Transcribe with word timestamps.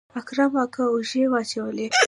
اکرم 0.19 0.51
اکا 0.63 0.83
اوږې 0.91 1.23
واچولې. 1.31 1.87